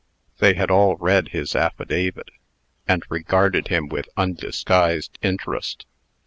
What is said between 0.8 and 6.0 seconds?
read his affidavit, and regarded him with undisguised interest.